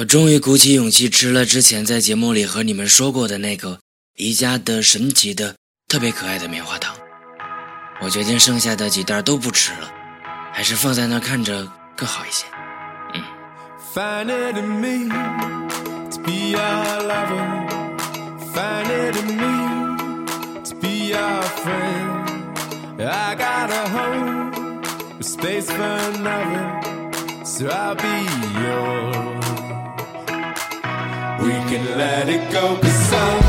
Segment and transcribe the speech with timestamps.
[0.00, 3.78] 我终于鼓起勇气吃了之前在节目里和你们说过的那个
[4.16, 5.54] 宜家的神奇的、
[5.88, 6.96] 特别可爱的棉花糖。
[8.00, 9.92] 我决定剩下的几袋都不吃了，
[10.54, 12.46] 还是放在那看着更好一些。
[13.12, 13.22] 嗯。
[31.42, 33.40] We can let it go, cause some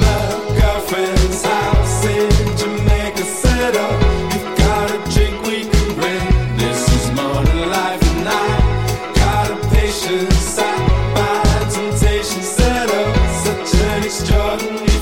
[0.00, 4.02] love girlfriend's house in Jamaica set up.
[4.32, 6.56] You've got a drink we can bring.
[6.56, 10.58] This is more than life, and I got a patience.
[10.58, 10.74] I
[11.14, 14.93] by temptation set up such an extraordinary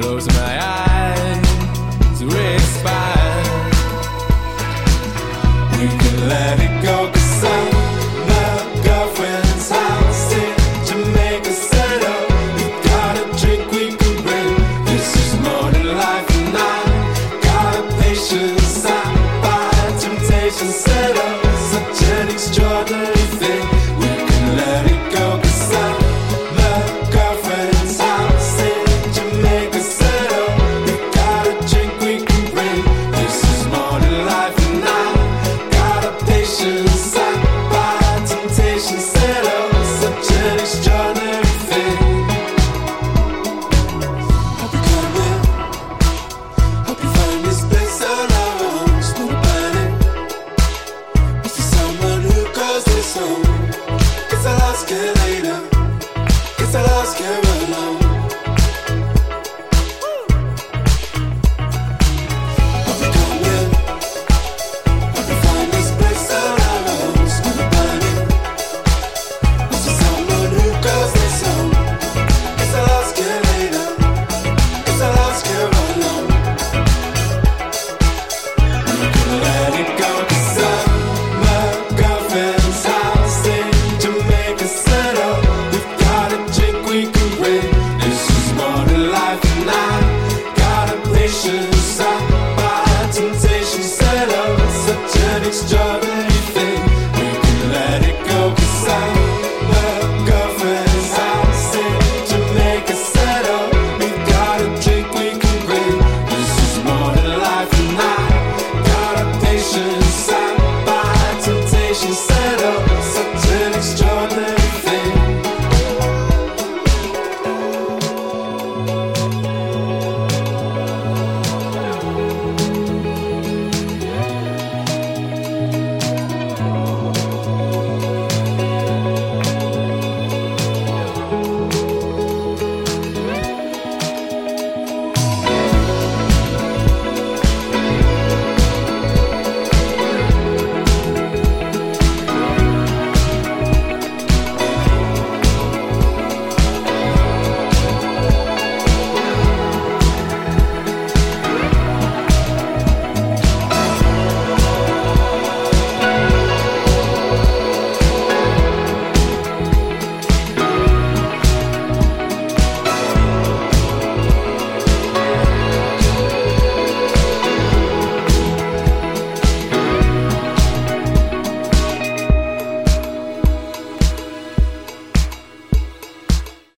[0.00, 0.85] close my eyes,